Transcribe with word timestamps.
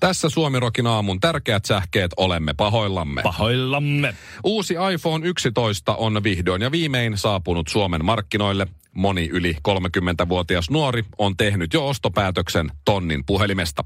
Tässä 0.00 0.28
Suomirokin 0.28 0.86
aamun 0.86 1.20
tärkeät 1.20 1.64
sähkeet 1.64 2.10
olemme 2.16 2.54
pahoillamme. 2.54 3.22
Pahoillamme. 3.22 4.14
Uusi 4.44 4.74
iPhone 4.94 5.26
11 5.26 5.94
on 5.94 6.22
vihdoin 6.22 6.62
ja 6.62 6.72
viimein 6.72 7.18
saapunut 7.18 7.68
Suomen 7.68 8.04
markkinoille. 8.04 8.66
Moni 8.94 9.28
yli 9.32 9.56
30-vuotias 9.68 10.70
nuori 10.70 11.04
on 11.18 11.36
tehnyt 11.36 11.74
jo 11.74 11.88
ostopäätöksen 11.88 12.70
tonnin 12.84 13.24
puhelimesta. 13.26 13.84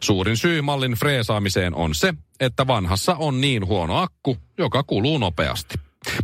Suurin 0.00 0.36
syy 0.36 0.62
mallin 0.62 0.92
freesaamiseen 0.92 1.74
on 1.74 1.94
se, 1.94 2.14
että 2.40 2.66
vanhassa 2.66 3.14
on 3.14 3.40
niin 3.40 3.66
huono 3.66 3.96
akku, 3.96 4.36
joka 4.58 4.82
kuluu 4.82 5.18
nopeasti. 5.18 5.74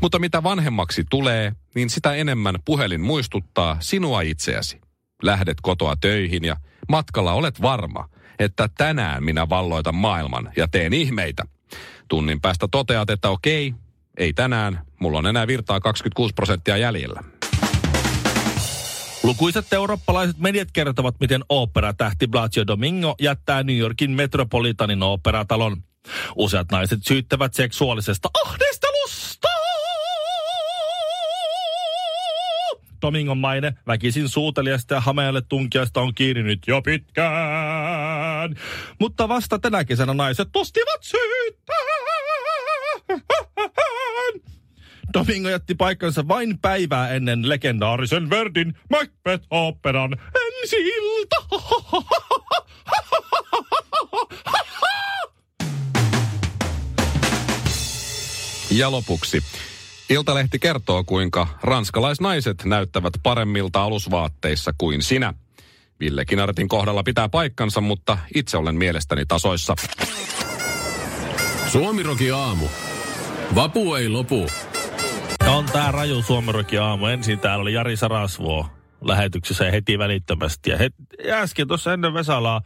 Mutta 0.01 0.19
mitä 0.19 0.43
vanhemmaksi 0.43 1.05
tulee, 1.11 1.53
niin 1.75 1.91
sitä 1.91 2.15
enemmän 2.15 2.55
puhelin 2.65 3.01
muistuttaa 3.01 3.77
sinua 3.81 4.21
itseäsi. 4.21 4.81
Lähdet 5.23 5.57
kotoa 5.63 5.97
töihin 6.01 6.45
ja 6.45 6.57
matkalla 6.89 7.33
olet 7.33 7.63
varma, 7.63 8.09
että 8.39 8.69
tänään 8.79 9.25
minä 9.25 9.49
valloitan 9.49 9.95
maailman 9.95 10.53
ja 10.57 10.69
teen 10.69 10.93
ihmeitä. 10.93 11.45
Tunnin 12.09 12.41
päästä 12.41 12.69
toteat, 12.71 13.11
että 13.11 13.29
okei, 13.29 13.75
ei 14.19 14.33
tänään, 14.33 14.81
mulla 15.01 15.19
on 15.19 15.27
enää 15.27 15.47
virtaa 15.47 15.81
26 15.81 16.35
prosenttia 16.35 16.77
jäljellä. 16.77 17.23
Lukuisat 19.23 19.73
eurooppalaiset 19.73 20.39
mediat 20.39 20.69
kertovat, 20.73 21.15
miten 21.21 21.45
operatähti 21.49 22.27
Blasio 22.27 22.67
Domingo 22.67 23.15
jättää 23.21 23.63
New 23.63 23.77
Yorkin 23.77 24.11
Metropolitanin 24.11 25.03
operatalon. 25.03 25.77
Useat 26.37 26.73
naiset 26.73 26.99
syyttävät 27.03 27.55
seksuaalisesta 27.55 28.29
ahdistelusta. 28.45 29.49
Domingon 33.03 33.39
maine 33.39 33.75
väkisin 33.87 34.29
suuteliasta 34.29 34.95
ja 34.95 35.01
hamealle 35.01 35.43
tunkiasta 35.49 36.01
on 36.01 36.15
kiinni 36.15 36.43
nyt 36.43 36.61
jo 36.67 36.83
pitkään. 36.83 37.66
Mutta 39.01 39.29
vasta 39.29 39.59
tänä 39.59 39.85
kesänä 39.85 40.15
naiset 40.15 40.49
tostivat 40.53 41.03
syyttään. 41.03 41.87
Domingo 45.15 45.49
jätti 45.49 45.75
paikkansa 45.75 46.29
vain 46.29 46.59
päivää 46.59 47.11
ennen 47.11 47.49
legendaarisen 47.49 48.31
Verdin 48.31 48.75
Macbeth-operan 48.91 50.17
ensi 50.63 50.77
ilta. 50.77 51.37
Ja 58.71 58.91
lopuksi. 58.91 59.43
Iltalehti 60.11 60.59
kertoo, 60.59 61.05
kuinka 61.05 61.49
ranskalaisnaiset 61.63 62.65
näyttävät 62.65 63.13
paremmilta 63.23 63.83
alusvaatteissa 63.83 64.73
kuin 64.79 65.03
sinä. 65.03 65.35
Ville 66.01 66.25
Kinartin 66.25 66.69
kohdalla 66.69 67.03
pitää 67.03 67.29
paikkansa, 67.29 67.81
mutta 67.81 68.19
itse 68.35 68.57
olen 68.57 68.75
mielestäni 68.77 69.27
tasoissa. 69.27 69.75
Suomiroki 71.69 72.31
aamu. 72.31 72.67
Vapu 73.55 73.95
ei 73.95 74.09
lopu. 74.09 74.47
On 75.47 75.65
tää 75.65 75.93
raju 75.93 76.23
Suomerokin 76.23 76.83
aamu. 76.83 77.07
Ensin 77.07 77.39
täällä 77.39 77.63
oli 77.63 77.73
Jari 77.73 77.97
Sarasvuo 77.97 78.67
lähetyksessä 79.05 79.65
ja 79.65 79.71
heti 79.71 79.99
välittömästi. 79.99 80.71
Ja, 80.71 80.77
het, 80.79 80.95
ja 81.25 81.37
äsken 81.37 81.69
tuossa 81.69 81.93
ennen 81.93 82.15
Vesalaa 82.15 82.63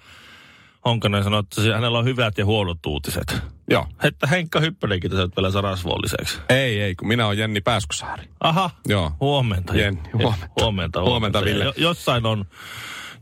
Honkanen 0.85 1.25
sanoi, 1.25 1.41
että 1.41 1.75
hänellä 1.75 1.99
on 1.99 2.05
hyvät 2.05 2.39
ja 2.39 2.45
huonot 2.45 2.87
uutiset. 2.87 3.37
Joo. 3.71 3.87
Että 4.03 4.27
Henkka 4.27 4.61
Hyppönenkin 4.61 5.11
tässä 5.11 5.29
vielä 5.37 5.51
Sarasvuon 5.51 6.03
lisäksi. 6.03 6.39
Ei, 6.49 6.81
ei, 6.81 6.95
kun 6.95 7.09
minä 7.09 7.27
olen 7.27 7.39
Jenni 7.39 7.61
Pääskysaari. 7.61 8.25
Aha, 8.41 8.71
Joo. 8.89 9.13
huomenta. 9.21 9.75
Jenni, 9.77 10.01
huomenta. 10.13 10.47
Huomenta, 10.61 11.03
Huomenta, 11.03 11.45
Ville. 11.45 11.65
Ja 11.65 11.73
jo- 11.77 11.89
Jossain 11.89 12.27
on, 12.27 12.45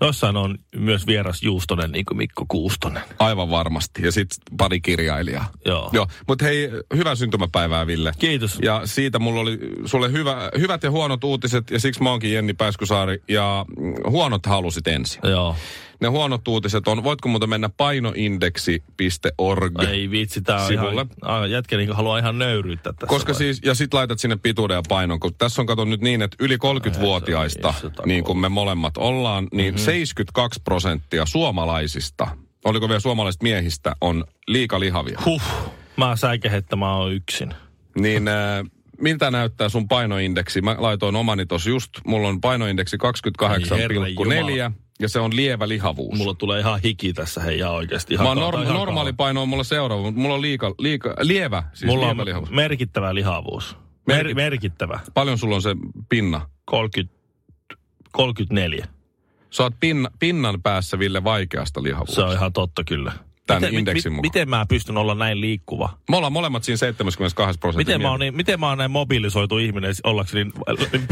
jossain 0.01 0.37
on 0.37 0.59
myös 0.77 1.07
vieras 1.07 1.43
Juustonen, 1.43 1.93
niin 1.93 2.05
kuin 2.05 2.19
Mikko 2.19 2.45
Kuustonen. 2.49 3.03
Aivan 3.19 3.51
varmasti. 3.51 4.03
Ja 4.03 4.13
sitten 4.13 4.57
pari 4.59 4.81
kirjailijaa. 4.81 5.51
Joo. 5.65 5.91
Joo. 5.93 6.07
Mutta 6.29 6.45
hei, 6.45 6.71
hyvää 6.97 7.15
syntymäpäivää, 7.15 7.87
Ville. 7.87 8.13
Kiitos. 8.19 8.59
Ja 8.63 8.83
siitä 8.85 9.19
mulla 9.19 9.41
oli 9.41 9.59
sulle 9.85 10.13
hyvä, 10.13 10.51
hyvät 10.59 10.83
ja 10.83 10.91
huonot 10.91 11.25
uutiset, 11.25 11.71
ja 11.71 11.81
siksi 11.81 12.03
mä 12.03 12.11
oonkin 12.11 12.33
Jenni 12.33 12.55
Pääskysaari. 12.55 13.23
Ja 13.29 13.65
mm, 13.77 13.95
huonot 14.11 14.47
halusit 14.47 14.87
ensin. 14.87 15.21
Joo. 15.25 15.57
Ne 16.01 16.09
huonot 16.09 16.49
uutiset 16.49 16.89
on, 16.89 17.05
voitko 17.05 17.29
muuten 17.29 17.49
mennä 17.49 17.69
painoindeksi.org 17.69 19.83
Ei 19.83 20.11
vitsi, 20.11 20.43
tää 20.43 20.61
on 20.61 20.67
sivulle. 20.67 21.07
ihan, 21.27 21.51
jätkä 21.51 21.77
niin 21.77 21.93
haluaa 21.93 22.19
ihan 22.19 22.39
nöyryyttää 22.39 22.93
tässä. 22.93 23.07
Koska 23.07 23.33
vaiheessa. 23.33 23.39
siis, 23.39 23.61
ja 23.65 23.75
sit 23.75 23.95
laitat 23.95 24.21
sinne 24.21 24.37
pituuden 24.37 24.75
ja 24.75 24.83
painon, 24.89 25.21
kun 25.21 25.35
tässä 25.39 25.63
on 25.63 25.67
kato 25.67 25.85
nyt 25.85 26.01
niin, 26.01 26.23
että 26.23 26.37
yli 26.41 26.57
30-vuotiaista, 26.57 27.75
se 27.81 27.87
on 27.87 27.93
Mm-hmm. 27.93 28.09
niin 28.09 28.25
kuin 28.25 28.39
me 28.39 28.49
molemmat 28.49 28.97
ollaan, 28.97 29.49
niin 29.53 29.75
mm-hmm. 29.75 29.85
72 29.85 30.61
prosenttia 30.65 31.27
suomalaisista, 31.27 32.29
oliko 32.65 32.89
vielä 32.89 33.01
suomalaisista 33.01 33.43
miehistä, 33.43 33.97
on 34.01 34.25
liikalihavia. 34.47 35.19
Huh, 35.25 35.43
mä 35.97 36.17
säikähän, 36.17 36.59
että 36.59 36.77
mä 36.77 36.97
oon 36.97 37.13
yksin. 37.13 37.55
Niin 37.99 38.29
äh, 38.29 38.35
miltä 39.01 39.31
näyttää 39.31 39.69
sun 39.69 39.89
painoindeksi? 39.89 40.61
Mä 40.61 40.77
laitoin 40.79 41.17
omani 41.17 41.47
tossa 41.47 41.71
just, 41.71 41.91
mulla 42.07 42.29
on 42.29 42.41
painoindeksi 42.41 42.97
Ai 43.41 43.61
herra 43.79 43.97
28,4 43.97 44.73
ja 45.01 45.09
se 45.09 45.21
on 45.21 45.37
lievä 45.37 45.69
lihavuus. 45.69 46.19
Mulla 46.19 46.35
tulee 46.35 46.61
ihan 46.61 46.81
hiki 46.85 47.13
tässä, 47.13 47.41
hei 47.41 47.59
ihan 47.59 47.73
oikeasti. 47.73 48.15
Ihan 48.15 48.25
Mä 48.25 48.29
oon 48.29 48.39
kauan- 48.39 48.55
norm- 48.55 48.63
ihan 48.63 48.77
normaali 48.77 49.07
kauan. 49.09 49.17
paino 49.17 49.43
on 49.43 49.49
mulla 49.49 49.65
seuraava, 49.65 50.03
mutta 50.03 50.21
mulla 50.21 50.35
on 50.35 50.43
liika, 50.43 50.75
liika, 50.79 51.15
lievä, 51.21 51.63
siis 51.75 51.87
Mulla 51.93 52.07
lievä 52.07 52.23
on 52.23 52.27
lihavuus. 52.27 52.51
merkittävä 52.51 53.15
lihavuus. 53.15 53.77
Mer- 54.07 54.27
Merkit- 54.27 54.35
merkittävä. 54.35 55.01
Paljon 55.15 55.39
sulla 55.39 55.55
on 55.55 55.63
se 55.63 55.77
pinna? 56.09 56.49
30, 56.65 57.15
34. 58.13 58.87
Sä 59.51 59.63
oot 59.63 59.75
pinna, 59.81 60.11
pinnan 60.19 60.63
päässä, 60.63 60.99
Ville, 60.99 61.25
vaikeasta 61.25 61.83
lihavuudesta. 61.83 62.15
Se 62.21 62.27
on 62.27 62.33
ihan 62.33 62.53
totta 62.53 62.85
kyllä. 62.85 63.13
Tämän 63.49 63.63
miten, 63.63 63.79
indeksin 63.79 64.13
mukaan. 64.13 64.23
Miten 64.23 64.49
mä 64.49 64.67
pystyn 64.69 64.97
olla 64.97 65.15
näin 65.15 65.41
liikkuva? 65.41 65.99
Me 66.11 66.17
ollaan 66.17 66.33
molemmat 66.33 66.65
siinä 66.65 66.77
72 66.77 67.59
prosenttia. 67.59 67.95
Miten 67.95 68.03
mä, 68.03 68.11
oon 68.11 68.21
niin, 68.21 68.37
miten 68.37 68.61
mä 68.61 68.69
oon 68.69 68.79
näin 68.79 68.91
mobilisoitu 68.91 69.59
ihminen 69.59 69.95
ollakseni 70.05 70.51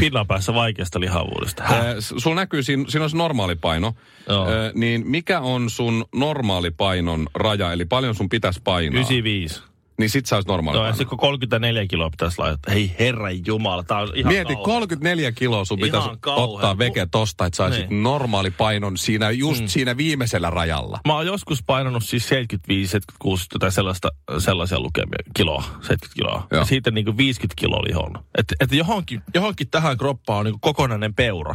pinnan 0.00 0.26
päässä 0.26 0.54
vaikeasta 0.54 1.00
lihavuudesta? 1.00 1.62
Äh, 1.62 1.70
sulla 1.98 2.36
näkyy, 2.36 2.62
siinä, 2.62 2.84
siinä 2.88 3.04
on 3.04 3.10
se 3.10 3.16
normaali 3.16 3.54
paino. 3.54 3.86
Äh, 3.86 4.72
niin 4.74 5.06
mikä 5.06 5.40
on 5.40 5.70
sun 5.70 6.04
normaali 6.14 6.70
painon 6.70 7.26
raja, 7.34 7.72
eli 7.72 7.84
paljon 7.84 8.14
sun 8.14 8.28
pitäisi 8.28 8.60
painaa? 8.64 9.00
95. 9.00 9.62
Niin 9.98 10.10
sit 10.10 10.26
sä 10.26 10.36
ois 10.36 10.46
normaali 10.46 10.76
No 10.78 10.82
ja 10.82 10.86
paino. 10.86 10.96
sitten 10.96 11.08
kun 11.08 11.18
34 11.18 11.86
kiloa 11.86 12.10
pitäisi 12.10 12.38
laittaa. 12.38 12.74
Hei 12.74 12.94
herran 12.98 13.46
jumala, 13.46 13.82
tää 13.82 13.98
on 13.98 14.08
ihan 14.14 14.32
Mieti, 14.32 14.54
kauhea. 14.54 14.64
34 14.64 15.32
kiloa 15.32 15.64
sun 15.64 15.78
Ihan 15.78 15.86
pitäisi 15.88 16.10
ottaa 16.26 16.78
veke 16.78 17.06
tosta, 17.10 17.46
että 17.46 17.56
saisit 17.56 17.88
Niin. 17.90 18.02
normaali 18.02 18.50
painon 18.50 18.98
siinä, 18.98 19.30
just 19.30 19.60
mm. 19.60 19.66
siinä 19.68 19.96
viimeisellä 19.96 20.50
rajalla. 20.50 21.00
Mä 21.06 21.14
oon 21.14 21.26
joskus 21.26 21.62
painanut 21.66 22.04
siis 22.04 22.28
75, 22.28 22.90
76 22.90 23.46
tai 23.58 23.72
sellaista, 23.72 24.08
sellaisia 24.38 24.80
lukemia, 24.80 25.18
kiloa, 25.36 25.62
70 25.62 26.06
kiloa. 26.14 26.46
Joo. 26.50 26.60
Ja 26.60 26.64
siitä 26.64 26.90
niin 26.90 27.04
kuin 27.04 27.16
50 27.16 27.60
kiloa 27.60 27.82
lihon. 27.86 28.24
Että 28.38 28.54
et 28.60 28.72
johonkin, 28.72 29.22
johonkin 29.34 29.68
tähän 29.70 29.98
kroppaan 29.98 30.38
on 30.38 30.44
niin 30.44 30.52
kuin 30.52 30.60
kokonainen 30.60 31.14
peura. 31.14 31.54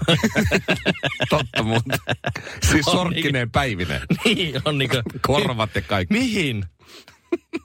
Totta 1.30 1.62
mutta. 1.62 1.96
siis 2.70 2.86
sorkkineen 2.86 3.50
päivinen. 3.50 4.00
niin, 4.24 4.62
on 4.64 4.78
niin 4.78 4.90
kuin, 4.90 5.02
Korvat 5.26 5.74
ja 5.74 5.82
kaikki. 5.82 6.14
Mihin? 6.18 6.64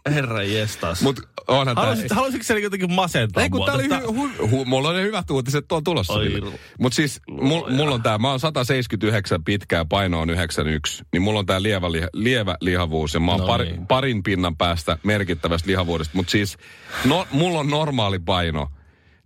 Herra 0.09 0.44
jestas. 0.44 1.01
Mut 1.01 1.19
onhan 1.48 1.75
tää... 1.75 1.84
Haluaisit, 1.86 2.12
haluaisitko 2.12 2.44
se 2.44 2.60
jotenkin 2.60 2.94
masentaa 2.94 3.44
Ei 3.44 3.50
kun 3.50 3.60
mua? 3.60 3.66
tää 3.66 3.75
oli 3.75 3.88
Tää- 3.89 4.00
hy, 4.00 4.06
hu, 4.06 4.30
hu, 4.50 4.66
mulla 4.66 4.89
on 4.89 4.95
ne 4.95 5.01
hyvät 5.01 5.31
uutiset 5.31 5.66
tuolla 5.68 5.81
tulossa. 5.84 6.13
Oi. 6.13 6.42
Mut 6.80 6.94
siis 6.94 7.22
mul, 7.30 7.69
mulla 7.69 7.95
on 7.95 8.04
tää, 8.04 8.18
mä 8.18 8.30
oon 8.30 8.39
179 8.39 9.44
pitkää, 9.44 9.86
paino 9.86 10.19
on 10.22 10.30
91. 10.30 11.04
Niin 11.13 11.22
mulla 11.22 11.39
on 11.39 11.45
tää 11.45 11.63
lievä, 11.63 11.92
liha, 11.92 12.07
lievä 12.13 12.56
lihavuus 12.62 13.13
ja 13.13 13.19
mä 13.19 13.31
oon 13.31 13.42
No 13.42 13.48
pari, 13.48 13.66
niin. 13.66 13.88
parin 13.88 14.24
pinnan 14.24 14.57
päästä 14.57 14.98
merkittävästä 15.04 15.68
lihavuudesta. 15.69 16.18
Mut 16.18 16.30
siis 16.30 16.57
no, 17.06 17.28
mulla 17.31 17.60
on 17.60 17.69
normaali 17.69 18.19
paino, 18.19 18.68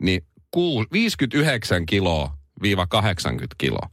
niin 0.01 0.21
kuu, 0.51 0.85
59 0.91 1.85
kiloa 1.85 2.33
viiva 2.61 2.87
80 2.87 3.55
kiloa. 3.57 3.89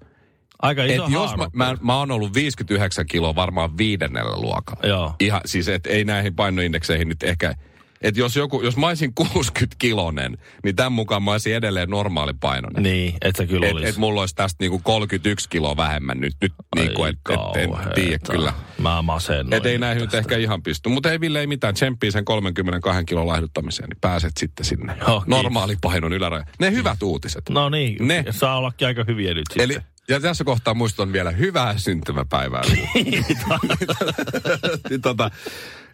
Aika 0.63 0.85
Et 0.85 0.91
iso 0.91 1.07
jos 1.11 1.37
mä, 1.37 1.47
mä, 1.53 1.77
mä 1.81 1.97
oon 1.99 2.11
ollut 2.11 2.35
59 2.35 3.07
kiloa 3.07 3.35
varmaan 3.35 3.79
viidennellä 3.79 4.37
luokalla. 4.41 4.89
Joo. 4.89 5.15
Ihan 5.21 5.41
siis, 5.45 5.69
että 5.69 5.91
ei 5.91 6.05
näihin 6.05 6.35
painoindekseihin 6.35 7.09
nyt 7.09 7.23
ehkä 7.23 7.55
Että 8.03 8.21
jos, 8.21 8.37
joku, 8.37 8.63
jos 8.63 8.77
mä 8.77 8.87
olisin 8.89 9.15
60 9.35 9.77
kilonen, 9.79 10.39
niin 10.65 10.77
tämän 10.77 10.93
mukaan 10.93 11.23
mä 11.23 11.33
olisin 11.33 11.55
edelleen 11.55 11.91
normaali 11.91 12.33
painoinen. 12.41 12.83
Niin, 12.83 13.15
et 13.23 13.37
sä 13.37 13.47
kyllä 13.47 13.67
Et, 13.67 13.73
olisi. 13.73 13.89
et 13.89 13.97
mulla 13.97 14.21
olisi 14.21 14.35
tästä 14.35 14.57
niinku 14.65 14.79
31 14.85 15.49
kiloa 15.49 15.77
vähemmän 15.77 16.21
nyt, 16.21 16.35
nyt 16.43 16.53
niinku, 16.77 17.05
et, 17.05 17.17
et, 17.31 17.63
en 17.63 17.71
tiedä 17.95 18.19
kyllä. 18.31 18.53
Mä 18.79 19.03
masennoin. 19.03 19.55
Et 19.55 19.67
ei 19.67 19.79
näihin 19.79 20.01
nyt 20.01 20.15
ehkä 20.15 20.37
ihan 20.37 20.63
pysty. 20.63 20.89
Mutta 20.89 21.11
ei 21.13 21.21
Ville 21.21 21.41
ei 21.41 21.47
mitään. 21.47 21.75
Tsemppii 21.75 22.11
sen 22.13 22.25
32 22.25 23.05
kilon 23.05 23.27
laihduttamiseen, 23.27 23.89
niin 23.89 23.99
pääset 24.01 24.33
sitten 24.37 24.67
sinne. 24.67 24.95
Kiitos. 24.95 25.27
Normaali 25.27 25.77
painon 25.83 26.13
yläraja. 26.13 26.45
Ne 26.61 26.71
hyvät 26.71 27.03
uutiset. 27.03 27.43
No 27.51 27.69
niin, 27.69 28.09
Ne. 28.09 28.23
ne. 28.23 28.33
saa 28.33 28.59
ollakin 28.59 28.87
aika 28.89 29.05
hyviä 29.07 29.35
nyt 29.35 29.45
sitten. 29.53 29.71
Eli 29.71 29.77
ja 30.09 30.21
tässä 30.21 30.45
kohtaa 30.45 30.75
muistan 30.75 31.13
vielä 31.13 31.31
hyvää 31.31 31.79
syntymäpäivää. 31.79 32.63
Niin 34.91 35.03
tota, 35.03 35.31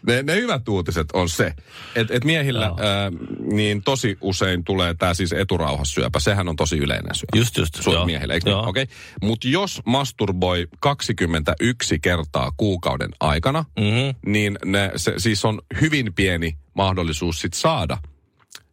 ne, 0.07 0.23
ne 0.23 0.35
hyvät 0.35 0.69
uutiset 0.69 1.13
on 1.13 1.29
se, 1.29 1.55
että 1.95 2.15
et 2.15 2.25
miehillä 2.25 2.67
Joo. 2.67 2.79
ää, 2.81 3.11
niin 3.53 3.83
tosi 3.83 4.19
usein 4.21 4.65
tulee 4.65 4.95
tämä 4.95 5.15
siis 5.15 5.33
eturauhassyöpä. 5.33 6.21
Sehän 6.21 6.49
on 6.49 6.57
tosi 6.57 6.79
yleinen 6.79 7.15
syöpä. 7.15 7.39
Just, 7.39 7.57
just. 7.57 7.75
Suomen 7.75 7.99
joo. 7.99 8.07
miehillä, 8.07 8.35
eikö 8.35 8.51
Joo. 8.51 8.61
niin? 8.61 8.69
Okei. 8.69 8.83
Okay. 8.83 8.97
Mutta 9.23 9.49
jos 9.49 9.81
masturboi 9.87 10.69
21 10.81 11.99
kertaa 11.99 12.53
kuukauden 12.57 13.11
aikana, 13.21 13.65
Mm-hmm. 13.81 14.33
niin 14.33 14.59
ne, 14.65 14.93
se, 14.97 15.15
siis 15.19 15.45
on 15.45 15.63
hyvin 15.81 16.15
pieni 16.15 16.57
mahdollisuus 16.75 17.41
sit 17.41 17.55
saada 17.55 17.99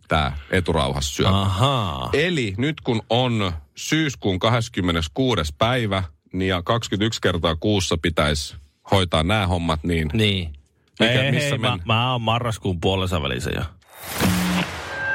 tämä 0.08 0.38
eturauhassyöpä. 0.52 1.42
Ahaa. 1.42 2.10
Eli 2.14 2.54
nyt 2.58 2.82
kun 2.82 3.02
on 3.10 3.54
syyskuun 3.80 4.40
26. 4.40 5.56
päivä, 5.58 6.04
niin 6.34 6.50
ja 6.50 6.62
21 6.64 7.22
kertaa 7.22 7.56
kuussa 7.56 7.98
pitäisi 8.02 8.56
hoitaa 8.92 9.24
nämä 9.24 9.48
hommat, 9.48 9.84
niin 9.84 10.10
Niin. 10.14 10.54
Mikä- 11.00 11.12
ei, 11.24 11.32
missä 11.32 11.50
hei, 11.50 11.58
mä, 11.58 11.78
mä 11.86 12.12
oon 12.12 12.22
marraskuun 12.22 12.80
puolessa 12.82 13.22
välissä 13.22 13.50
jo. 13.56 13.62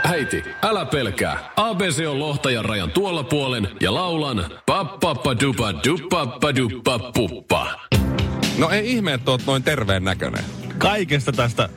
Äiti, 0.05 0.43
älä 0.63 0.85
pelkää. 0.87 1.53
ABC 1.57 2.07
on 2.09 2.19
lohtajan 2.19 2.65
rajan 2.65 2.91
tuolla 2.91 3.23
puolen 3.25 3.69
ja 3.81 3.95
laulan 3.95 4.45
pappappadupa 4.67 5.73
duppappaduppa 5.89 6.99
puppa. 6.99 7.67
no 8.59 8.71
ei 8.71 8.93
ihme, 8.93 9.13
että 9.15 9.31
oot 9.31 9.47
noin 9.47 9.63
terveen 9.63 10.05
näköinen. 10.05 10.45
Kaikesta 10.79 11.33
tästä 11.33 11.69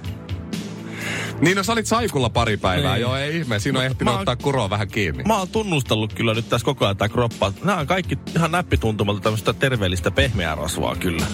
Niin 1.42 1.58
no 1.58 1.64
sä 1.64 1.72
olit 1.74 1.86
saikulla 1.86 2.30
pari 2.30 2.58
päivää, 2.58 2.94
Niin. 2.94 3.02
joo 3.02 3.16
ei 3.16 3.38
ihme, 3.38 3.60
siinä 3.60 3.80
on 3.80 3.86
ehtinyt 3.86 4.04
Mä 4.06 4.12
oon- 4.12 4.20
ottaa 4.20 4.36
kuroa 4.36 4.70
vähän 4.70 4.88
kiinni. 4.88 5.24
Mä 5.24 5.38
oon 5.38 5.48
tunnustellut 5.48 6.14
kyllä 6.14 6.34
nyt 6.34 6.50
tässä 6.50 6.66
koko 6.66 6.86
ajan 6.86 6.98
tää 6.98 7.10
kroppaa. 7.10 7.54
Nämä 7.64 7.78
on 7.80 7.88
kaikki 7.88 8.18
ihan 8.36 8.52
näppituntumalta 8.52 9.22
tämmöistä 9.22 9.54
terveellistä 9.54 10.12
pehmeää 10.12 10.56
rasvaa 10.56 10.96
kyllä. 10.96 11.26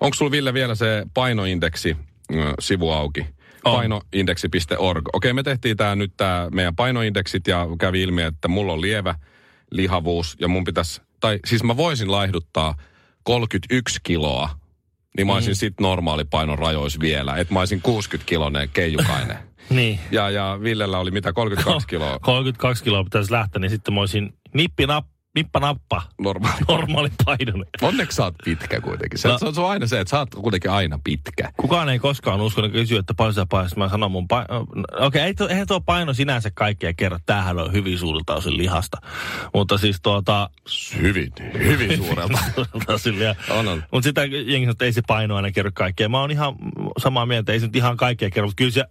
Onko 0.00 0.14
sulla 0.14 0.30
Ville 0.30 0.54
vielä 0.54 0.74
se 0.74 1.06
painoindeksi 1.14 1.96
sivu 2.60 2.90
auki? 2.90 3.20
On. 3.64 3.72
Painoindeksi.org. 3.74 5.04
Okei, 5.12 5.32
me 5.32 5.42
tehtiin 5.42 5.76
tää 5.76 5.94
nyt 5.96 6.12
tää 6.16 6.50
meidän 6.50 6.76
painoindeksit 6.76 7.46
ja 7.46 7.66
kävi 7.78 8.02
ilmi, 8.02 8.22
että 8.22 8.48
mulla 8.48 8.72
on 8.72 8.80
lievä 8.80 9.14
lihavuus 9.70 10.36
ja 10.40 10.48
mun 10.48 10.64
pitäisi, 10.64 11.02
tai 11.20 11.38
siis 11.46 11.62
mä 11.64 11.76
voisin 11.76 12.12
laihduttaa 12.12 12.74
31 13.22 14.00
kiloa, 14.02 14.50
niin 15.16 15.26
mä 15.26 15.32
olisin 15.34 15.50
Mhm. 15.50 15.58
sit 15.58 15.80
normaali 15.80 16.24
painon 16.24 16.58
rajois 16.58 17.00
vielä. 17.00 17.36
Että 17.36 17.54
mä 17.54 17.58
olisin 17.60 17.80
60 17.82 18.28
kilonen 18.28 18.68
keijukainen. 18.72 19.36
Niin. 19.70 19.98
ja, 20.10 20.30
ja 20.30 20.58
Villellä 20.62 20.98
oli 20.98 21.10
mitä, 21.10 21.32
32 21.32 21.86
kiloa 21.88 22.18
32 22.18 22.84
kiloa 22.84 23.04
pitäisi 23.04 23.32
lähteä, 23.32 23.60
niin 23.60 23.70
sitten 23.70 23.94
mä 23.94 24.00
olisin 24.00 24.34
nippi 24.54 24.86
nap, 24.86 25.06
nippa 25.34 25.60
nappa, 25.60 26.02
normaali. 26.20 26.60
normaali 26.68 27.08
painoinen. 27.24 27.66
Onneksi 27.82 28.16
sä 28.16 28.24
oot 28.24 28.34
pitkä 28.44 28.80
kuitenkin. 28.80 29.18
Se, 29.18 29.28
No. 29.28 29.38
se, 29.38 29.46
on, 29.46 29.54
se 29.54 29.60
on 29.60 29.70
aina 29.70 29.86
se, 29.86 30.00
että 30.00 30.10
sä 30.10 30.18
oot 30.18 30.34
kuitenkin 30.34 30.70
aina 30.70 30.98
pitkä. 31.04 31.52
Kukaan 31.56 31.88
ei 31.88 31.98
koskaan 31.98 32.40
usko, 32.40 32.64
että 32.64 32.78
kysyy, 32.78 32.98
että 32.98 33.14
paljon 33.14 33.34
sä 33.34 33.46
painat. 33.46 33.76
Mä 33.76 33.88
sanon 33.88 34.10
mun 34.10 34.28
paino. 34.28 34.60
Okei, 34.60 35.06
okay, 35.06 35.20
ei 35.22 35.34
eihän 35.48 35.66
tuo 35.66 35.80
paino 35.80 36.14
sinänsä 36.14 36.50
kaikkea 36.54 36.94
kerro. 36.96 37.18
Tämähän 37.26 37.58
on 37.58 37.72
hyvin 37.72 37.98
suurilta 37.98 38.34
osin 38.34 38.56
lihasta. 38.56 38.98
Mutta 39.54 39.78
siis 39.78 40.00
tuota... 40.02 40.50
Hyvin, 41.00 41.32
hyvin 41.58 41.96
suurelta. 41.96 42.38
On, 43.50 43.68
on. 43.68 43.84
Mutta 43.92 44.06
sitä 44.08 44.24
jengi 44.24 44.64
sanoo, 44.64 44.70
että 44.72 44.84
ei 44.84 44.92
se 44.92 45.02
paino 45.06 45.36
aina 45.36 45.52
kerro 45.52 45.70
kaikkea. 45.74 46.08
Mä 46.08 46.20
oon 46.20 46.30
ihan 46.30 46.54
samaa 46.98 47.26
mieltä, 47.26 47.52
ei 47.52 47.60
se 47.60 47.66
nyt 47.66 47.76
ihan 47.76 47.96
kaikkea 47.96 48.30
kerro, 48.30 48.48
mutta 48.48 48.58
kyllä 48.60 48.70
se 48.70 48.84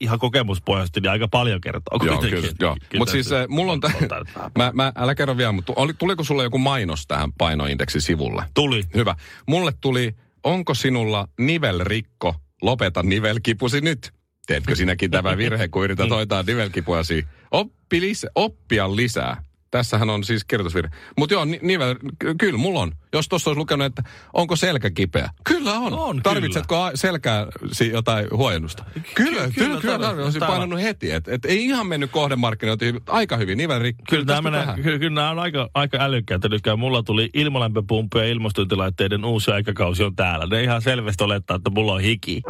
ihan 0.00 0.18
kokemuspohjaisesti 0.18 1.00
niin 1.00 1.10
aika 1.10 1.28
paljon 1.28 1.60
kertoo. 1.60 1.98
Joo, 2.04 2.20
kyllä, 2.20 2.48
joo. 2.60 2.76
Mutta 2.98 3.12
siis 3.12 3.26
tässä- 3.26 3.42
eh, 3.42 3.48
mulla 3.48 3.72
on... 3.72 3.80
Vähän. 3.82 4.50
mä, 4.58 4.70
mä, 4.74 4.92
älä 4.96 5.14
kerro 5.14 5.36
vielä, 5.36 5.52
mutta 5.52 5.72
oli, 5.76 5.94
tuliko 5.94 6.24
sulle 6.24 6.42
joku 6.42 6.58
mainos 6.58 7.06
tähän 7.06 7.32
painoindeksi 7.32 8.00
sivulle? 8.00 8.44
Tuli. 8.54 8.82
Hyvä. 8.94 9.14
Mulle 9.46 9.72
tuli, 9.80 10.14
onko 10.44 10.74
sinulla 10.74 11.28
nivelrikko, 11.38 12.34
lopeta 12.62 13.02
nivelkipusi 13.02 13.80
nyt. 13.80 14.12
Teetkö 14.46 14.76
sinäkin 14.76 15.10
tämä 15.10 15.36
virhe, 15.36 15.68
kun 15.68 15.84
yrität 15.84 16.10
hoitaa 16.16 16.42
nivelkipuasi? 16.42 17.26
Oppi 17.50 18.00
lisä, 18.00 18.28
oppia 18.34 18.96
lisää. 18.96 19.42
Tässähän 19.76 20.10
on 20.10 20.24
siis 20.24 20.44
kirjoitusvirhe. 20.44 20.90
Mutta 21.18 21.34
joo, 21.34 21.44
ni- 21.44 21.58
nivel, 21.62 21.94
ky- 22.18 22.34
kyllä 22.38 22.58
mulla 22.58 22.80
on. 22.80 22.92
Jos 23.12 23.28
tuossa 23.28 23.50
olisi 23.50 23.58
lukenut, 23.58 23.86
että 23.86 24.02
onko 24.32 24.56
selkä 24.56 24.90
kipeä? 24.90 25.30
Kyllä 25.44 25.72
on. 25.72 25.92
On, 25.92 26.22
Tarvitsetko 26.22 26.76
a- 26.82 26.90
selkääsi 26.94 27.88
jotain 27.92 28.26
huojennusta? 28.32 28.84
Kyllä, 28.94 29.04
kyllä, 29.14 29.50
kyllä, 29.54 29.80
kyllä 29.80 29.98
tarvitsen. 29.98 30.24
Olisin 30.24 30.42
painanut 30.46 30.80
heti. 30.82 31.10
Et, 31.12 31.28
et 31.28 31.44
ei 31.44 31.64
ihan 31.64 31.86
mennyt 31.86 32.10
kohdemarkkinointi 32.10 32.86
hyvin. 32.86 33.02
Aika 33.06 33.36
hyvin, 33.36 33.58
nivelrikko. 33.58 34.02
Kyllä, 34.10 34.24
tästä 34.24 34.36
tämä 34.42 34.50
menee, 34.50 34.66
tähän. 34.66 34.82
kyllä, 34.82 34.98
kyllä 34.98 35.14
nämä 35.14 35.30
on 35.30 35.38
aika, 35.38 35.68
aika 35.74 35.98
älykkäitä. 36.00 36.48
Nyt 36.48 36.62
mulla 36.76 37.02
tuli 37.02 37.30
ilmalämpöpumppu 37.34 38.18
ja 38.18 38.24
ilmastointilaitteiden 38.24 39.24
uusi 39.24 39.50
aikakausi 39.50 40.04
on 40.04 40.16
täällä. 40.16 40.46
Ne 40.46 40.62
ihan 40.62 40.82
selvästi 40.82 41.24
olettaa, 41.24 41.56
että 41.56 41.70
mulla 41.70 41.92
on 41.92 42.00
hiki. 42.00 42.42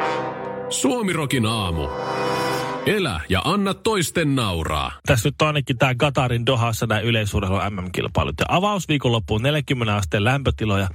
Suomirokin 0.69 1.47
aamu. 1.47 1.89
Elä 2.87 3.21
ja 3.29 3.43
anna 3.45 3.75
toisten 3.75 4.35
nauraa. 4.35 4.93
Tässä 5.07 5.29
nyt 5.29 5.43
on 5.43 5.47
ainakin 5.47 5.79
tämä 5.79 5.95
Katarin 5.95 6.47
Dohassa 6.47 6.87
nämä 6.87 7.01
yleisurheilun 7.01 7.61
MM-kilpailut. 7.71 8.35
Ja 8.41 8.47
avausviikonloppuun 8.49 9.43
40 9.43 9.97
asteen 9.97 10.25
lämpötiloja. 10.25 10.89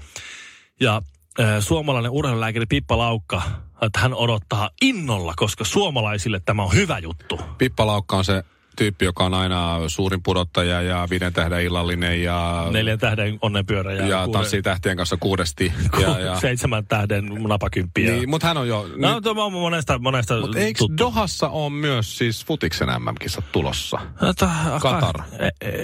Ja 0.79 1.01
äh, 1.39 1.45
suomalainen 1.59 2.11
urheilulääkäri 2.11 2.65
Pippa 2.65 2.97
Laukka, 2.97 3.41
että 3.81 3.99
hän 3.99 4.13
odottaa 4.13 4.69
innolla, 4.81 5.33
koska 5.35 5.63
suomalaisille 5.63 6.41
tämä 6.45 6.63
on 6.63 6.73
hyvä 6.73 6.99
juttu. 6.99 7.39
Pippa 7.57 7.87
Laukka 7.87 8.17
on 8.17 8.25
se 8.25 8.43
tyyppi, 8.81 9.05
joka 9.05 9.25
on 9.25 9.33
aina 9.33 9.79
suurin 9.87 10.23
pudottaja 10.23 10.81
ja 10.81 11.07
viiden 11.09 11.33
tähden 11.33 11.61
illallinen 11.61 12.23
ja, 12.23 12.67
Neljän 12.71 12.99
tähden 12.99 13.37
onnenpyörä 13.41 13.93
ja, 13.93 14.07
ja 14.07 14.17
kuuden- 14.17 14.31
tanssii 14.31 14.61
tähtien 14.61 14.97
kanssa 14.97 15.17
kuudesti. 15.19 15.73
Ja, 16.01 16.19
ja, 16.19 16.39
seitsemän 16.39 16.87
tähden 16.87 17.25
napakymppi. 17.25 18.05
Ja... 18.05 18.13
niin, 18.13 18.29
mutta 18.29 18.47
hän 18.47 18.57
on 18.57 18.67
jo... 18.67 18.87
No, 18.97 19.13
nyt, 19.13 19.23
tuo 19.23 19.45
on 19.45 19.53
monesta, 19.53 19.99
monesta 19.99 20.39
mutta 20.41 20.59
eikö 20.59 20.77
tuttu. 20.77 20.97
Dohassa 20.97 21.49
ole 21.49 21.69
myös 21.69 22.17
siis 22.17 22.45
futiksen 22.45 22.87
MM-kisat 22.87 23.51
tulossa? 23.51 23.97
Ka- 24.19 24.79
Katar. 24.79 25.15
E, 25.39 25.47
e, 25.61 25.75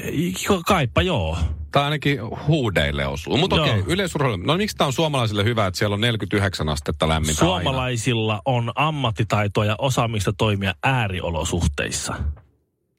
kaipa 0.66 1.02
joo. 1.02 1.38
Tai 1.72 1.84
ainakin 1.84 2.20
huudeille 2.48 3.08
osuu. 3.08 3.38
Mutta 3.38 3.56
okei, 3.56 3.80
okay, 3.80 3.94
yleisurheilu. 3.94 4.38
No 4.38 4.58
miksi 4.58 4.78
tämä 4.78 4.86
on 4.86 4.94
suomalaisille 4.94 5.44
hyvä, 5.44 5.68
että 5.68 5.78
siellä 5.78 5.94
on 5.94 6.02
49 6.02 6.70
astetta 6.70 7.10
lämmintä 7.10 7.42
aina? 7.42 7.64
Suomalaisilla 7.64 8.42
on 8.46 8.72
ammattitaitoa 8.76 9.66
ja 9.66 9.76
osaamista 9.80 10.34
toimia 10.34 10.74
ääriolosuhteissa. 10.84 12.16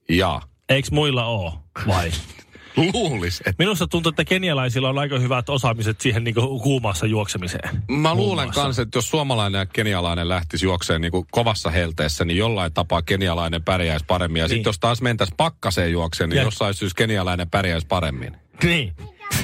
Ja 0.09 0.41
Eikö 0.69 0.89
muilla 0.93 1.25
ole? 1.25 1.53
Vai? 1.87 2.11
luulis, 2.95 3.41
että 3.41 3.55
Minusta 3.65 3.87
tuntuu, 3.87 4.11
että 4.11 4.25
kenialaisilla 4.25 4.89
on 4.89 4.99
aika 4.99 5.19
hyvät 5.19 5.49
osaamiset 5.49 6.01
siihen 6.01 6.25
niin 6.25 6.35
kuumassa 6.63 7.07
juoksemiseen. 7.07 7.83
Mä 7.89 8.15
luulen 8.15 8.51
kanssa, 8.51 8.83
että 8.83 8.99
jos 8.99 9.09
suomalainen 9.11 9.59
ja 9.59 9.67
kenialainen 9.67 10.29
lähtisi 10.29 10.67
juokseen 10.67 11.01
niin 11.01 11.13
kovassa 11.31 11.71
helteessä, 11.71 12.25
niin 12.25 12.37
jollain 12.37 12.73
tapaa 12.73 13.03
kenialainen 13.03 13.65
pärjäisi 13.65 14.05
paremmin. 14.09 14.41
Ja 14.41 14.45
Niin. 14.47 14.55
sitten 14.57 14.69
jos 14.69 14.79
taas 14.79 15.03
mentäisi 15.03 15.33
pakkaseen 15.37 15.93
juokseen, 15.93 16.31
niin 16.31 16.37
Ja- 16.37 16.43
jossain 16.43 16.75
syystä 16.75 16.99
kenialainen 16.99 17.51
pärjäisi 17.51 17.87
paremmin. 17.87 18.37
Niin. 18.65 18.93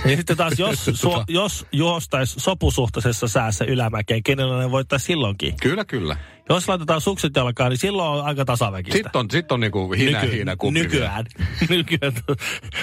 Ja 0.11 0.17
sitten 0.17 0.37
taas, 0.37 0.59
jos, 0.59 0.85
su, 0.95 1.13
jos 1.29 1.67
juostaisi 1.73 2.41
sopusuhtaisessa 2.41 3.29
säässä 3.29 3.65
ylämäkeen, 3.65 4.23
kenialainen 4.23 4.71
voittaisi 4.71 5.07
silloinkin. 5.07 5.57
Kyllä, 5.63 5.85
kyllä. 5.85 6.17
Jos 6.49 6.69
laitetaan 6.69 7.01
sukset 7.01 7.37
jalkaan, 7.37 7.71
niin 7.71 7.79
silloin 7.79 8.21
on 8.21 8.25
aika 8.25 8.45
tasaväkistä. 8.45 8.97
Sitten 8.97 9.19
on, 9.19 9.31
sit 9.31 9.53
on 9.53 9.61
niinku 9.61 9.93
hinä, 9.93 10.23
Nyky- 10.23 10.37
hinä. 10.37 10.57
Nykyään. 10.73 11.25
nykyään. 11.69 12.13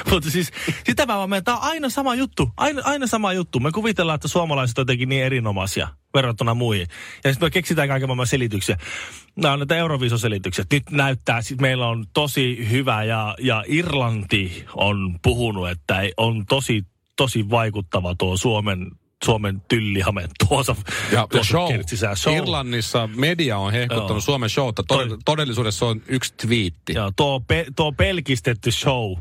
Mutta 0.10 0.30
siis, 0.32 0.52
sitä 0.86 1.06
mä 1.06 1.18
vaan 1.18 1.30
menen, 1.30 1.44
tää 1.44 1.56
on 1.56 1.64
aina 1.64 1.90
sama 1.90 2.16
juttu. 2.16 2.50
Aina, 2.58 2.82
aina 2.86 3.08
sama 3.08 3.34
juttu. 3.34 3.60
Me 3.60 3.72
kuvitellaan, 3.72 4.16
että 4.16 4.28
suomalaiset 4.28 4.78
on 4.78 4.82
jotenkin 4.82 5.10
niin 5.10 5.24
erinomaisia 5.24 5.88
verrattuna 6.14 6.54
muihin. 6.54 6.88
Ja 7.24 7.32
sitten 7.32 7.46
me 7.46 7.52
keksitään 7.52 7.88
kaiken 7.88 8.10
maailman 8.10 8.28
selityksiä. 8.28 8.78
Nämä 9.36 9.54
on 9.54 9.60
näitä 9.60 9.76
Euroviisoselityksiä. 9.76 10.66
Nyt 10.72 10.92
näyttää, 10.92 11.42
sit 11.42 11.62
meillä 11.62 11.88
on 11.88 12.06
tosi 12.14 12.68
hyvä 12.70 13.04
ja, 13.04 13.36
ja 13.40 13.64
Irlanti 13.68 14.66
on 14.76 15.20
puhunut, 15.24 15.70
että 15.70 16.02
on 16.18 16.46
tosi, 16.46 16.84
tosi 17.16 17.50
vaikuttava 17.50 18.16
tuo 18.18 18.38
Suomen 18.38 18.92
Suomen 19.26 19.62
tyllihame 19.68 20.28
tuossa, 20.48 20.76
Ja, 21.12 21.28
tuossa 21.32 21.52
show. 21.52 21.68
kertsissä. 21.72 22.16
show. 22.16 22.36
Irlannissa 22.38 23.10
media 23.16 23.58
on 23.58 23.72
hehkuttanut 23.72 24.10
Joo. 24.10 24.20
Suomen 24.20 24.50
showta. 24.50 24.84
Tod- 24.94 25.18
todellisuudessa 25.26 25.86
on 25.86 26.02
yksi 26.08 26.34
twiitti. 26.42 26.94
Joo, 26.94 27.12
tuo, 27.16 27.40
pe, 27.40 27.66
tuo 27.76 27.92
pelkistetty 27.92 28.72
show, 28.72 29.14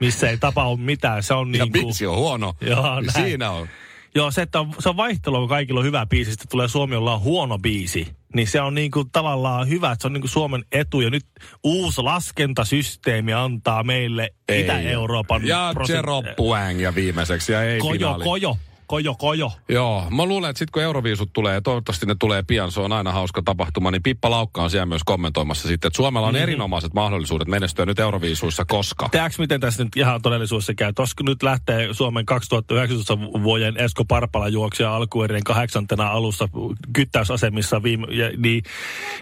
missä 0.00 0.30
ei 0.30 0.38
tapahdu 0.38 0.76
mitään, 0.76 1.22
se 1.22 1.34
on 1.34 1.54
Ja 1.54 1.64
niin 1.64 1.72
kuin... 1.72 2.08
on 2.10 2.16
huono. 2.16 2.54
Joo, 2.60 3.00
niin 3.00 3.10
näin. 3.14 3.26
siinä 3.26 3.50
on. 3.50 3.68
Joo, 4.14 4.30
se, 4.30 4.42
että 4.42 4.60
on, 4.60 4.72
se 4.78 4.88
on 4.88 4.96
vaihtelua, 4.96 5.38
kun 5.38 5.48
kaikilla 5.48 5.80
on 5.80 5.86
hyvä 5.86 6.06
biisi, 6.06 6.30
sitten 6.30 6.48
tulee 6.48 6.68
Suomi, 6.68 6.94
jolla 6.94 7.14
on 7.14 7.20
huono 7.20 7.58
biisi. 7.58 8.08
Niin 8.34 8.48
se 8.48 8.60
on 8.60 8.74
niinku 8.74 9.04
tavallaan 9.04 9.68
hyvä, 9.68 9.92
että 9.92 10.02
se 10.02 10.06
on 10.08 10.12
niinku 10.12 10.28
Suomen 10.28 10.64
etu. 10.72 11.00
Ja 11.00 11.10
nyt 11.10 11.26
uusi 11.64 12.02
laskentasysteemi 12.02 13.32
antaa 13.32 13.82
meille 13.82 14.30
Ei. 14.48 14.60
Itä-Euroopan... 14.60 15.46
Ja 15.46 15.72
prosent- 15.76 15.92
Jero 15.92 16.22
Puang 16.36 16.82
ja 16.82 16.94
viimeiseksi 16.94 17.52
ja 17.52 17.62
ei 17.62 17.78
Kojo, 17.80 17.92
finaali. 17.92 18.24
kojo, 18.24 18.56
kojo, 18.90 19.14
kojo. 19.14 19.52
Joo, 19.68 20.06
mä 20.10 20.24
luulen, 20.26 20.50
että 20.50 20.58
sitten 20.58 20.72
kun 20.72 20.82
Euroviisut 20.82 21.30
tulee, 21.32 21.54
ja 21.54 21.60
toivottavasti 21.60 22.06
ne 22.06 22.14
tulee 22.18 22.42
pian, 22.42 22.72
se 22.72 22.80
on 22.80 22.92
aina 22.92 23.12
hauska 23.12 23.42
tapahtuma, 23.44 23.90
niin 23.90 24.02
Pippa 24.02 24.30
Laukka 24.30 24.62
on 24.62 24.70
siellä 24.70 24.86
myös 24.86 25.02
kommentoimassa 25.04 25.68
sitten, 25.68 25.88
että 25.88 25.96
Suomella 25.96 26.28
on 26.28 26.34
Mhm. 26.34 26.42
erinomaiset 26.42 26.94
mahdollisuudet 26.94 27.48
menestyä 27.48 27.86
nyt 27.86 27.98
Euroviisuissa, 27.98 28.64
koska... 28.64 29.08
Tiedätkö, 29.08 29.42
miten 29.42 29.60
tässä 29.60 29.84
nyt 29.84 29.96
ihan 29.96 30.22
todellisuudessa 30.22 30.74
käy? 30.74 30.92
Tuossa 30.92 31.14
nyt 31.22 31.42
lähtee 31.42 31.94
Suomen 31.94 32.26
2019 32.26 33.18
vuoden 33.42 33.76
Esko 33.76 34.04
Parpala 34.04 34.48
juoksija 34.48 34.96
alkuerien 34.96 35.44
kahdeksantena 35.44 36.08
alussa 36.08 36.48
kyttäysasemissa, 36.92 37.82
viime, 37.82 38.06
ja, 38.10 38.30
niin, 38.36 38.62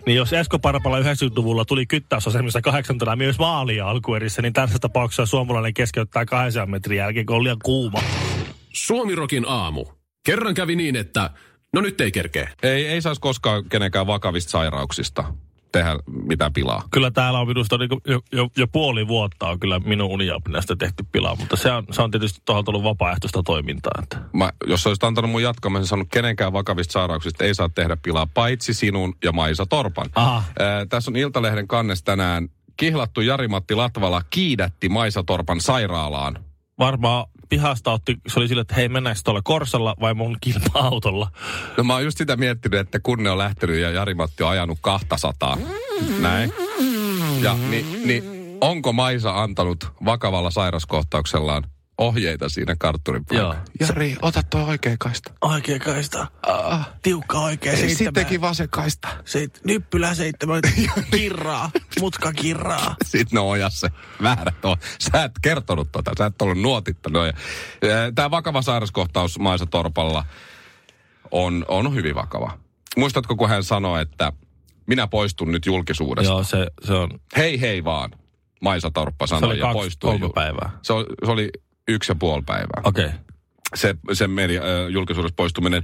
niin 0.07 0.17
jos 0.17 0.33
Esko 0.33 0.59
Parpala 0.59 1.01
90-luvulla 1.01 1.65
tuli 1.65 1.87
kyttäysasemissa 1.87 2.61
kahdeksantena 2.61 3.17
myös 3.17 3.39
maalia 3.39 3.89
alkuerissä, 3.89 4.43
niin 4.43 4.53
tässä 4.53 4.79
tapauksessa 4.79 5.27
suomalainen 5.27 5.75
keskeyttää 5.75 6.25
200 6.25 6.67
metrin 6.67 6.99
jälkeen, 6.99 7.27
kun 7.27 7.37
on 7.37 7.45
liian 7.45 7.59
kuuma. 7.65 8.01
Suomirokin 8.87 9.45
aamu. 9.49 9.85
Kerran 10.27 10.55
kävi 10.55 10.77
niin, 10.77 10.97
että 10.97 11.31
no 11.73 11.81
nyt 11.81 12.01
ei 12.01 12.13
kerkeä. 12.13 12.51
Ei, 12.63 12.87
ei 12.87 13.03
saisi 13.03 13.21
koskaan 13.21 13.65
kenenkään 13.69 14.07
vakavista 14.07 14.51
sairauksista 14.51 15.25
tehdä 15.73 15.99
mitään 16.07 16.53
pilaa. 16.53 16.83
Kyllä 16.91 17.11
täällä 17.11 17.41
on 17.41 17.49
minusta 17.49 17.79
niin 17.79 17.91
jo, 18.07 18.21
jo, 18.33 18.49
jo, 18.57 18.67
puoli 18.67 19.09
vuotta 19.09 19.49
on 19.49 19.61
kyllä 19.61 19.79
minun 19.79 20.11
uniapneesta 20.11 20.77
tehty 20.77 21.05
pilaa, 21.13 21.37
mutta 21.37 21.57
se 21.57 21.73
on, 21.73 21.85
se 21.91 22.03
on 22.03 22.11
tietysti 22.11 22.41
tuohon 22.45 22.65
tullut 22.65 22.83
vapaaehtoista 22.83 23.43
toimintaa. 23.43 23.93
Että. 24.03 24.19
Mä, 24.33 24.51
jos 24.67 24.87
olisit 24.87 25.05
antanut 25.05 25.31
mun 25.31 25.43
jatkaa, 25.43 25.71
mä 25.71 25.79
olisin 25.79 25.89
sanonut, 25.89 26.09
kenenkään 26.13 26.53
vakavista 26.53 26.93
sairauksista 26.93 27.45
ei 27.45 27.55
saa 27.55 27.69
tehdä 27.69 27.97
pilaa, 28.03 28.27
paitsi 28.35 28.75
sinun 28.75 29.15
ja 29.25 29.33
Maisa 29.33 29.67
Torpan. 29.67 30.07
Aha. 30.15 30.43
Ää, 30.59 30.87
tässä 30.87 31.11
on 31.11 31.17
Iltalehden 31.17 31.69
kannes 31.69 32.03
tänään. 32.03 32.49
Kihlattu 32.77 33.21
Jari-Matti 33.21 33.75
Latvala 33.75 34.23
kiidätti 34.31 34.89
Maisa 34.89 35.23
Torpan 35.23 35.61
sairaalaan. 35.61 36.45
Varmaan 36.79 37.27
pihasta 37.49 37.93
otti, 37.93 38.17
se 38.27 38.39
oli 38.39 38.49
sille, 38.49 38.61
että 38.61 38.75
hei 38.75 38.89
mennäänkö 38.89 39.21
tuolla 39.25 39.43
Korsalla 39.43 39.95
vai 40.01 40.15
mun 40.15 40.37
kilpa-autolla. 40.41 41.31
No 41.77 41.85
mä 41.85 41.93
oon 41.93 42.05
just 42.05 42.19
sitä 42.19 42.37
miettinyt, 42.37 42.81
että 42.81 43.01
kun 43.01 43.23
ne 43.23 43.31
on 43.31 43.39
lähtenyt 43.39 43.77
ja 43.77 43.91
Jari-Matti 43.91 44.43
on 44.43 44.51
ajanut 44.51 44.79
200. 44.81 45.59
Näin. 46.21 46.53
Ja 47.43 47.57
niin, 47.71 48.03
niin 48.05 48.25
onko 48.61 48.93
Maisa 48.93 49.43
antanut 49.43 49.93
vakavalla 50.05 50.51
sairaskohtauksellaan 50.51 51.65
ohjeita 51.99 52.49
siinä 52.49 52.77
kartturin 52.79 53.25
Joo. 53.31 53.55
Jari, 53.81 54.17
ota 54.23 54.43
tuo 54.43 54.61
oikea 54.65 54.97
kaista. 54.99 55.33
Oikea 55.41 55.79
kaista. 55.79 56.27
Ah, 56.47 56.91
Tiukka 57.03 57.39
oikea 57.39 57.77
sittenkin 57.77 58.41
vasen 58.41 58.69
kaista. 58.69 59.09
Seit, 59.25 59.61
nyppylä 59.65 60.15
seitsemän. 60.15 60.61
kirraa. 61.11 61.71
Mutka 62.01 62.33
kirraa. 62.33 62.97
Sitten 63.05 63.37
ne 63.37 63.41
ojas 63.41 63.81
se 63.81 63.89
väärä 64.23 64.53
tuo. 64.61 64.77
Sä 64.99 65.25
et 65.25 65.33
kertonut 65.43 65.93
tota, 65.93 66.11
sä 66.19 66.27
et 66.27 66.43
ollut 66.43 66.59
nuotittanut. 66.59 67.23
Tämä 68.15 68.31
vakava 68.31 68.63
sairaskohtaus 68.63 69.39
Maisa 69.39 69.67
Torpalla 69.67 70.25
on, 71.31 71.65
on 71.69 71.95
hyvin 71.95 72.15
vakava. 72.15 72.59
Muistatko, 72.97 73.37
kun 73.37 73.49
hän 73.49 73.65
sanoi, 73.65 74.03
että 74.03 74.33
minä 74.87 75.07
poistun 75.07 75.53
nyt 75.53 75.67
julkisuudesta? 75.67 76.33
Joo, 76.33 76.45
se, 76.45 76.67
se 76.87 76.93
on, 76.93 77.11
Hei 77.37 77.61
hei 77.61 77.85
vaan, 77.85 78.11
Maisa 78.61 78.91
Torppa 78.91 79.27
se 79.27 79.31
sanoi 79.31 79.51
oli 79.51 79.59
ja 79.59 79.63
kaksi, 79.63 79.75
poistui. 80.03 80.31
päivää. 80.35 80.71
Se, 80.83 80.93
oli- 80.93 81.07
se 81.25 81.31
oli 81.31 81.51
yksi 81.89 82.13
ja 82.13 82.17
puoli 82.17 82.43
päivää. 82.43 82.83
Okei. 82.85 83.07
Okay. 83.07 83.19
Se, 83.75 83.95
se 84.13 84.29
media, 84.29 84.63
äh, 84.63 84.89
julkisuudesta 84.91 85.37
poistuminen. 85.37 85.83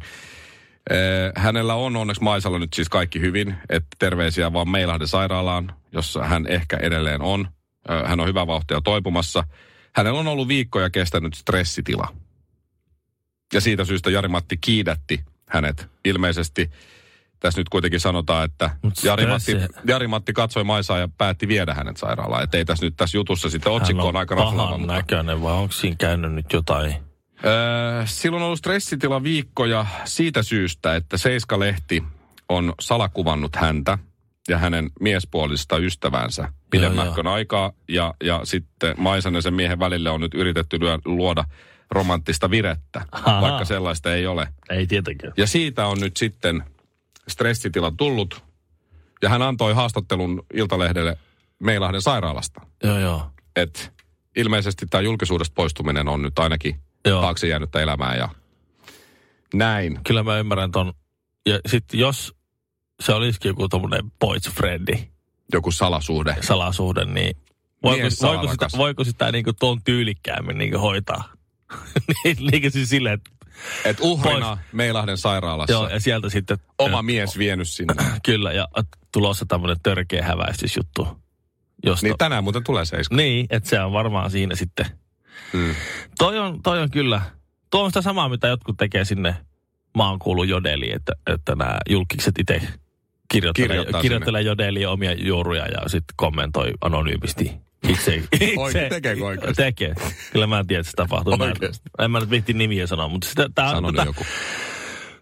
Hänellä 1.37 1.75
on 1.75 1.97
onneksi 1.97 2.23
Maisalla 2.23 2.59
nyt 2.59 2.73
siis 2.75 2.89
kaikki 2.89 3.21
hyvin. 3.21 3.55
Että 3.69 3.89
terveisiä 3.99 4.53
vaan 4.53 4.69
Meilahden 4.69 5.09
sairaalaan, 5.09 5.73
jossa 5.93 6.25
hän 6.25 6.47
ehkä 6.47 6.77
edelleen 6.77 7.23
on. 7.23 7.49
Hän 8.07 8.21
on 8.21 8.29
hyvä 8.29 8.47
vauhtia 8.47 8.81
toipumassa. 8.81 9.45
Hänellä 9.95 10.21
on 10.21 10.29
ollut 10.29 10.49
viikkoja 10.49 10.91
kestänyt 10.91 11.35
stressitila. 11.35 12.09
Ja 13.53 13.61
siitä 13.61 13.85
syystä 13.85 14.11
Jari-Matti 14.11 14.57
kiidätti 14.57 15.21
hänet. 15.49 15.89
Ilmeisesti 16.05 16.71
tässä 17.45 17.61
nyt 17.61 17.69
kuitenkin 17.69 18.01
sanotaan, 18.01 18.45
että 18.45 18.71
Jari-Matti, 19.03 19.57
Jari-Matti 19.87 20.33
katsoi 20.33 20.65
Maisaa 20.65 20.99
ja 20.99 21.09
päätti 21.19 21.49
viedä 21.49 21.75
hänet 21.75 21.97
sairaalaan. 21.97 22.45
Että 22.45 22.59
ei 22.59 22.65
tässä 22.65 22.87
nyt 22.87 22.95
tässä 22.97 23.17
jutussa 23.17 23.51
sitten 23.51 23.73
otsikko 23.73 24.09
on 24.09 24.17
aika 24.17 24.37
pahan 24.37 24.87
näköinen 24.87 25.43
vai 25.43 25.53
onko 25.53 25.73
siinä 25.73 25.97
käynyt 25.99 26.33
nyt 26.33 26.53
jotain? 26.53 26.95
Öö, 27.45 28.03
silloin 28.07 28.43
on 28.43 28.47
ollut 28.47 28.59
stressitila 28.59 29.23
viikkoja 29.23 29.87
siitä 30.05 30.43
syystä, 30.43 30.97
että 30.97 31.19
Seiska-lehti 31.19 32.05
on 32.49 32.75
salakuvannut 32.81 33.57
häntä 33.57 33.99
ja 34.49 34.59
hänen 34.59 34.91
miespuolista 35.01 35.79
ystävänsä 35.79 36.49
pidemmätkön 36.71 37.27
aikaa. 37.27 37.73
Ja, 37.89 38.15
ja 38.25 38.41
sitten 38.45 38.95
Maisan 38.99 39.35
ja 39.35 39.43
sen 39.43 39.55
miehen 39.55 39.79
välille 39.79 40.11
on 40.11 40.21
nyt 40.21 40.35
yritetty 40.35 40.79
luoda 41.05 41.45
romanttista 41.91 42.51
virettä, 42.51 43.03
Ahaa. 43.13 43.41
vaikka 43.41 43.65
sellaista 43.65 44.15
ei 44.15 44.27
ole. 44.27 44.49
Ei 44.71 44.87
tietenkään. 44.87 45.33
Ja 45.37 45.47
siitä 45.47 45.87
on 45.87 46.01
nyt 46.01 46.17
sitten 46.17 46.65
stressitila 47.29 47.91
tullut. 47.91 48.45
Ja 49.23 49.29
hän 49.29 49.43
antoi 49.43 49.75
haastattelun 49.75 50.47
Iltalehdelle 50.55 51.19
Meilahden 51.63 52.03
sairaalasta. 52.03 52.61
Joo, 52.83 52.99
joo. 52.99 53.31
Että 53.57 53.81
ilmeisesti 54.37 54.87
tämä 54.87 55.01
julkisuudesta 55.01 55.55
poistuminen 55.55 56.09
on 56.09 56.23
nyt 56.23 56.39
ainakin 56.39 56.81
Joo. 57.05 57.21
taakse 57.21 57.47
jäänyttä 57.49 57.81
elämää 57.81 58.17
ja 58.17 58.29
näin. 59.55 60.01
Kyllä 60.07 60.23
mä 60.23 60.39
ymmärrän 60.39 60.71
ton. 60.71 60.93
Ja 61.47 61.61
sitten 61.67 62.01
jos 62.01 62.35
se 63.01 63.13
olisikin 63.13 63.49
joku 63.49 63.69
tommonen 63.69 64.13
boyfriendi, 64.21 65.09
Joku 65.53 65.71
salasuhde. 65.71 66.37
salasuhde, 66.41 67.05
niin 67.05 67.37
voiko, 67.83 68.07
voiko, 68.23 68.53
sitä, 68.53 68.69
voiko 68.77 69.05
sitä 69.05 69.33
niinku 69.33 69.53
tuon 69.53 69.81
tyylikkäämmin 69.85 70.59
niinku 70.59 70.79
hoitaa? 70.79 71.33
niin, 72.25 72.37
niin 72.51 72.73
siis 72.73 72.89
silleen, 72.89 73.15
että 73.15 73.31
Et 73.85 73.99
uhrina 74.01 74.59
Meilahden 74.73 75.19
sairaalassa 75.19 75.73
joo, 75.73 75.89
ja 75.89 76.01
sieltä 76.01 76.31
sitten... 76.31 76.59
oma 76.79 76.99
ö, 76.99 77.03
mies 77.03 77.39
vienyt 77.39 77.69
sinne. 77.69 77.95
Kyllä, 78.27 78.53
ja 78.53 78.69
tulossa 79.13 79.47
tämmöinen 79.49 79.77
törkeä 79.83 80.25
häväistysjuttu. 80.25 81.09
Josta, 81.87 82.07
niin 82.07 82.19
tänään 82.19 82.45
muuten 82.45 82.65
tulee 82.65 82.85
seiska. 82.85 83.17
Niin, 83.17 83.47
että 83.51 83.69
se 83.69 83.81
on 83.81 83.93
varmaan 83.93 84.31
siinä 84.31 84.55
sitten. 84.55 84.87
Mm. 85.53 85.75
Toi 86.19 86.39
on, 86.39 86.63
toi 86.63 86.81
on 86.81 86.91
kyllä, 86.91 87.21
tuo 87.71 87.83
on 87.83 87.91
sitä 87.91 88.03
samaa, 88.03 88.29
mitä 88.29 88.49
jotkut 88.49 88.77
tekee 88.77 89.05
sinne 89.05 89.37
maan 89.95 90.19
kuulu 90.19 90.45
jodeliin, 90.45 90.95
että, 90.97 91.13
että 91.27 91.55
nämä 91.55 91.79
julkikset 91.91 92.39
itse 92.39 92.61
kirjoittelee, 93.29 93.69
Kirjoittaa 93.69 94.01
kirjoittelee 94.03 94.43
jodeliin 94.43 94.89
omia 94.89 95.13
juoruja 95.13 95.67
ja 95.67 95.89
sitten 95.89 96.15
kommentoi 96.17 96.73
anonyymisti 96.81 97.53
itse. 97.89 98.15
itse 98.15 98.53
Oikein, 98.57 98.89
tekeekö 98.91 99.25
oikeasti? 99.25 99.63
Tekee. 99.63 99.95
Kyllä 100.33 100.47
mä 100.47 100.59
en 100.59 100.67
tiedä, 100.67 100.81
että 100.81 100.91
se 100.91 100.97
tapahtuu. 100.97 101.37
Mä, 101.37 101.45
Oikeasti? 101.45 101.83
en 101.99 102.11
mä 102.11 102.21
nyt 102.21 102.31
vihti 102.31 102.53
nimiä 102.53 102.87
sanoa, 102.87 103.09
mutta 103.09 103.29
sitä, 103.29 103.49
tää, 103.55 103.71
Sano 103.71 103.91
nyt 103.91 103.97
tätä, 103.97 104.09
joku. 104.09 104.25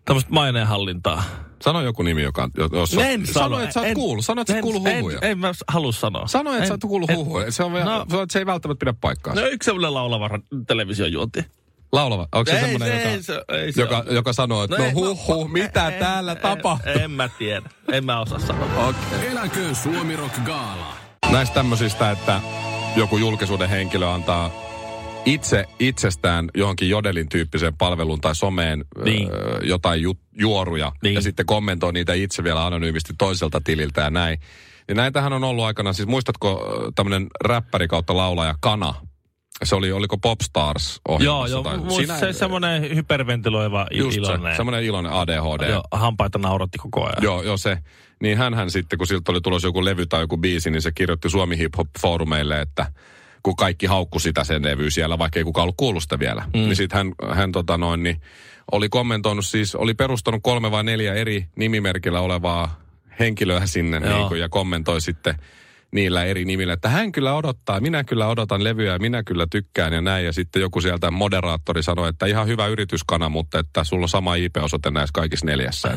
tämmöistä 0.04 0.30
maineenhallintaa. 0.32 1.24
Sano 1.62 1.82
joku 1.82 2.02
nimi, 2.02 2.22
joka... 2.22 2.48
Jos 2.72 2.94
En 2.94 3.26
sano, 3.26 3.32
sano. 3.44 3.60
että 3.60 3.72
sä 3.72 3.80
oot 3.80 3.88
En- 3.88 3.94
kuullut. 3.94 4.24
Sano, 4.24 4.40
että 4.40 4.52
sä 4.52 4.56
oot 4.56 4.58
en- 4.58 4.62
kuullut 4.62 4.86
en- 4.86 4.96
huhuja. 4.98 5.18
En, 5.22 5.38
mä 5.38 5.52
halua 5.68 5.92
sanoa. 5.92 6.26
Sano, 6.26 6.50
että 6.50 6.62
En- 6.62 6.68
sä 6.68 6.74
oot 6.74 6.80
kuullut 6.80 7.10
en- 7.10 7.16
huhuja. 7.16 7.50
Se, 7.50 7.62
on, 7.64 7.72
No. 7.72 7.80
no, 8.10 8.26
se 8.30 8.38
ei 8.38 8.46
välttämättä 8.46 8.78
pidä 8.80 8.94
paikkaansa. 9.00 9.42
No 9.42 9.48
yksi 9.48 9.64
semmoinen 9.66 9.94
laulava 9.94 10.30
televisiojuonti. 10.66 11.44
Laulava. 11.92 12.28
Onko 12.32 12.50
se 12.50 12.56
Ei 12.58 12.62
semmoinen, 12.62 12.88
se- 12.88 12.94
joka, 13.02 13.08
ei 13.10 13.22
se- 13.22 13.42
ei 13.64 13.72
se 13.72 13.80
joka, 13.80 13.98
ole. 13.98 14.14
joka 14.14 14.32
sanoo, 14.32 14.64
että 14.64 14.76
no, 14.78 14.84
ei- 14.84 14.92
huh, 14.92 15.26
huh, 15.26 15.48
mitä 15.50 15.88
en- 15.88 15.98
täällä 15.98 16.32
en- 16.32 16.38
tapahtuu? 16.38 16.92
En, 16.92 17.00
en 17.00 17.10
mä 17.10 17.28
tiedä. 17.38 17.70
En 17.92 18.04
mä 18.04 18.20
osaa 18.20 18.38
sanoa. 18.38 18.86
Okei. 18.88 19.28
Eläköön 19.30 19.74
Suomi 19.74 20.16
Rock 20.16 20.34
Gaala. 20.44 20.96
Näistä 21.32 21.54
tämmöisistä, 21.54 22.10
että 22.10 22.40
joku 22.96 23.16
julkisuuden 23.16 23.68
henkilö 23.68 24.10
antaa 24.10 24.50
itse 25.24 25.64
itsestään 25.78 26.48
johonkin 26.54 26.88
jodelin 26.88 27.28
tyyppiseen 27.28 27.76
palveluun 27.76 28.20
tai 28.20 28.34
someen 28.34 28.84
Niin. 29.04 29.30
öö, 29.32 29.60
jotain 29.62 30.02
ju, 30.02 30.14
juoruja 30.38 30.92
Niin. 31.02 31.14
ja 31.14 31.20
sitten 31.22 31.46
kommentoi 31.46 31.92
niitä 31.92 32.12
itse 32.14 32.44
vielä 32.44 32.66
anonyymisti 32.66 33.12
toiselta 33.18 33.60
tililtä 33.64 34.00
ja 34.00 34.10
näin. 34.10 34.38
Niin 34.88 34.96
näitähän 34.96 35.32
on 35.32 35.44
ollut 35.44 35.64
aikana, 35.64 35.92
siis 35.92 36.08
muistatko 36.08 36.64
tämmöinen 36.94 37.26
räppäri 37.44 37.88
kautta 37.88 38.16
laulaja 38.16 38.54
Kana? 38.60 38.94
Se 39.64 39.74
oli, 39.74 39.92
oliko 39.92 40.18
Popstars 40.18 41.00
Joo, 41.08 41.14
ohjelmassa? 41.14 41.50
joo. 41.54 41.62
tai- 41.62 41.76
Muista 41.78 42.18
se 42.18 42.32
semmoinen 42.32 42.82
hyperventiloiva 42.96 43.86
il- 43.92 43.96
just 43.98 44.16
iloinen. 44.16 44.52
se, 44.52 44.56
semmoinen 44.56 44.84
iloinen 44.84 45.12
ADHD. 45.12 45.68
Joo, 45.70 45.82
hampaita 45.92 46.38
nauratti 46.38 46.78
koko 46.78 47.04
ajan. 47.04 47.22
Joo, 47.22 47.42
joo 47.42 47.56
se. 47.56 47.78
Niin 48.22 48.38
hän 48.38 48.70
sitten, 48.70 48.98
kun 48.98 49.06
siltä 49.06 49.32
oli 49.32 49.40
tulossa 49.40 49.68
joku 49.68 49.84
levy 49.84 50.06
tai 50.06 50.20
joku 50.20 50.36
biisi, 50.36 50.70
niin 50.70 50.82
se 50.82 50.92
kirjoitti 50.92 51.30
Suomi 51.30 51.58
Hip 51.58 51.76
Hop 51.76 51.88
Foorumeille, 52.00 52.60
että 52.60 52.86
kun 53.42 53.56
kaikki 53.56 53.86
haukku 53.86 54.18
sitä 54.18 54.44
sen 54.44 54.64
levyä 54.64 54.90
siellä, 54.90 55.18
vaikka 55.18 55.38
ei 55.38 55.44
kukaan 55.44 55.62
ollut 55.62 55.76
kuullut 55.76 56.02
sitä 56.02 56.18
vielä. 56.18 56.42
Mm. 56.46 56.60
Niin 56.60 56.76
sitten 56.76 56.96
hän, 56.96 57.34
hän 57.36 57.52
tota 57.52 57.78
noin, 57.78 58.02
niin 58.02 58.20
oli 58.72 58.88
kommentoinut 58.88 59.46
siis, 59.46 59.74
oli 59.74 59.94
perustanut 59.94 60.40
kolme 60.42 60.70
vai 60.70 60.84
neljä 60.84 61.14
eri 61.14 61.46
nimimerkillä 61.56 62.20
olevaa 62.20 62.80
henkilöä 63.18 63.66
sinne 63.66 64.00
niin 64.00 64.28
kuin, 64.28 64.40
ja 64.40 64.48
kommentoi 64.48 65.00
sitten 65.00 65.34
niillä 65.92 66.24
eri 66.24 66.44
nimillä, 66.44 66.72
että 66.72 66.88
hän 66.88 67.12
kyllä 67.12 67.34
odottaa, 67.34 67.80
minä 67.80 68.04
kyllä 68.04 68.26
odotan 68.26 68.64
levyä, 68.64 68.98
minä 68.98 69.22
kyllä 69.22 69.46
tykkään 69.50 69.92
ja 69.92 70.00
näin. 70.00 70.24
Ja 70.24 70.32
sitten 70.32 70.62
joku 70.62 70.80
sieltä 70.80 71.10
moderaattori 71.10 71.82
sanoi, 71.82 72.08
että 72.08 72.26
ihan 72.26 72.46
hyvä 72.46 72.66
yrityskana, 72.66 73.28
mutta 73.28 73.58
että 73.58 73.84
sulla 73.84 74.04
on 74.04 74.08
sama 74.08 74.34
IP-osoite 74.34 74.90
näissä 74.90 75.12
kaikissa 75.14 75.46
neljässä. 75.46 75.88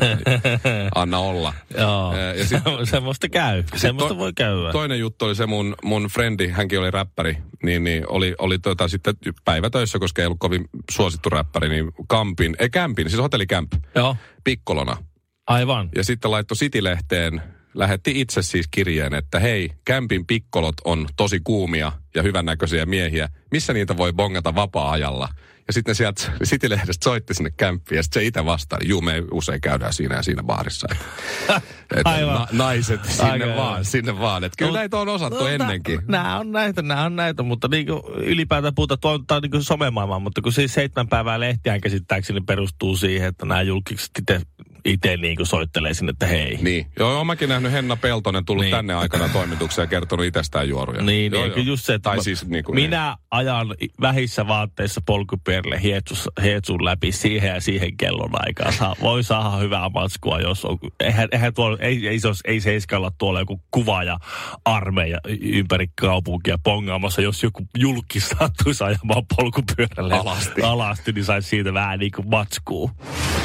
Anna 0.94 1.18
olla. 1.18 1.54
Joo, 1.78 2.12
Ää, 2.14 2.34
ja 2.34 2.44
sit, 2.46 2.62
semmoista 2.90 3.28
käy. 3.28 3.64
Semmoista 3.76 4.14
to- 4.14 4.18
voi 4.18 4.32
käydä. 4.32 4.72
Toinen 4.72 4.98
juttu 4.98 5.24
oli 5.24 5.34
se 5.34 5.46
mun, 5.46 5.74
mun 5.84 6.04
frendi, 6.04 6.48
hänkin 6.48 6.80
oli 6.80 6.90
räppäri, 6.90 7.38
niin, 7.62 7.84
niin 7.84 8.04
oli, 8.08 8.34
oli 8.38 8.58
tota 8.58 8.88
sitten 8.88 9.14
päivätöissä, 9.44 9.98
koska 9.98 10.22
ei 10.22 10.26
ollut 10.26 10.38
kovin 10.40 10.64
suosittu 10.90 11.30
räppäri, 11.30 11.68
niin 11.68 11.92
Kampin, 12.08 12.56
ei 12.58 12.70
Kämpin, 12.70 13.10
siis 13.10 13.22
hotellikämp, 13.22 13.72
Joo, 13.94 14.16
pikkolona. 14.44 14.96
aivan. 15.46 15.88
Ja 15.96 16.04
sitten 16.04 16.30
laittoi 16.30 16.56
City-lehteen, 16.56 17.42
lähetti 17.76 18.20
itse 18.20 18.42
siis 18.42 18.66
kirjeen, 18.70 19.14
että 19.14 19.40
hei, 19.40 19.70
Kämpin 19.84 20.26
pikkolot 20.26 20.74
on 20.84 21.06
tosi 21.16 21.40
kuumia 21.44 21.92
ja 22.14 22.22
hyvännäköisiä 22.22 22.86
miehiä. 22.86 23.28
Missä 23.50 23.72
niitä 23.72 23.96
voi 23.96 24.12
bongata 24.12 24.54
vapaa-ajalla? 24.54 25.28
Ja 25.66 25.72
sitten 25.72 25.94
sieltä 25.94 26.32
City-lehdestä 26.44 27.04
soitti 27.04 27.34
sinne 27.34 27.50
kämppiin 27.56 27.96
ja 27.96 28.02
sitten 28.02 28.22
se 28.22 28.26
itse 28.26 28.44
vastaa, 28.44 28.78
juu 28.84 29.00
me 29.00 29.22
usein 29.32 29.60
käydään 29.60 29.92
siinä 29.92 30.14
ja 30.14 30.22
siinä 30.22 30.42
baarissa. 30.42 30.86
Että 31.96 32.10
Aivan. 32.10 32.34
na, 32.34 32.46
naiset 32.52 33.04
sinne 33.04 33.30
Aika 33.30 33.46
vaan, 33.56 33.84
sinne 33.84 34.18
vaan. 34.18 34.44
Että 34.44 34.56
kyllä 34.58 34.70
No, 34.70 34.76
näitä 34.76 34.96
on 34.96 35.08
osattu 35.08 35.46
ennenkin. 35.46 36.00
Nämä 36.08 36.38
on 36.38 36.52
näitä, 36.52 36.82
nämä 36.82 37.04
on 37.04 37.16
näitä, 37.16 37.42
mutta 37.42 37.68
niinku 37.68 38.12
ylipäätään 38.16 38.74
puhutaan, 38.74 39.00
tuo 39.00 39.12
on 39.36 39.42
niinku 39.42 39.62
somemaailma, 39.62 40.18
mutta 40.18 40.42
kun 40.42 40.52
siis 40.52 40.74
seitsemän 40.74 41.08
päivää 41.08 41.40
lehtiään 41.40 41.80
käsittääkseni 41.80 42.40
perustuu 42.40 42.96
siihen, 42.96 43.28
että 43.28 43.46
nämä 43.46 43.62
julkikset 43.62 44.10
itse, 44.18 44.40
itse 44.86 45.16
niinku 45.16 45.44
soittelee 45.44 45.94
sinne, 45.94 46.10
että 46.10 46.26
hei. 46.26 46.58
Niin. 46.62 46.86
Joo, 46.98 47.14
olen 47.14 47.26
mäkin 47.26 47.48
nähnyt 47.48 47.72
Henna 47.72 47.96
Peltonen 47.96 48.44
tullut 48.44 48.64
Niin. 48.64 48.70
tänne 48.76 48.94
aikana 48.94 49.28
toimitukseen 49.28 49.86
ja 49.86 49.90
kertonut 49.90 50.26
itsestään 50.26 50.68
juoruja. 50.68 51.02
Niin, 51.02 51.32
joo, 51.32 51.42
niin 51.42 51.52
joo. 51.56 51.64
just 51.64 51.84
se, 51.84 51.94
että 51.94 52.10
tai 52.10 52.16
mä- 52.16 52.22
siis 52.22 52.46
niin 52.46 52.64
kuin, 52.64 52.74
minä 52.74 53.16
ajan 53.30 53.74
vähissä 54.00 54.48
vaatteissa 54.48 55.00
polkupyörille 55.06 55.82
hietsus, 55.82 56.28
hietsun 56.42 56.84
läpi 56.84 57.12
siihen 57.12 57.54
ja 57.54 57.60
siihen 57.60 57.96
kellon 57.96 58.30
aikaan. 58.32 58.72
Saa, 58.72 58.96
voi 59.00 59.24
saada 59.24 59.56
hyvää 59.56 59.88
matskua, 59.88 60.40
jos 60.40 60.64
on. 60.64 60.78
Eihän, 61.00 61.28
eihän 61.32 61.54
tuolla, 61.54 61.78
ei, 61.80 62.08
ei, 62.08 62.18
se 62.20 62.26
olisi, 62.28 62.40
ei 62.46 62.60
seiskalla 62.60 63.10
tuolla 63.18 63.40
joku 63.40 63.60
kuva 63.70 64.02
ja 64.04 64.18
armeija 64.64 65.18
ympäri 65.40 65.86
kaupunkia 66.00 66.58
pongaamassa, 66.64 67.22
jos 67.22 67.42
joku 67.42 67.66
julkki 67.78 68.20
sattuisi 68.20 68.84
ajamaan 68.84 69.22
polkupyörälle 69.36 70.14
Alasti. 70.14 70.62
alasti 70.62 71.12
niin 71.12 71.24
saisi 71.24 71.48
siitä 71.48 71.74
vähän 71.74 71.98
niin 71.98 72.12
kuin 72.12 72.28
matskua. 72.30 72.90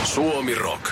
Suomi 0.04 0.56
Rock. 0.56 0.92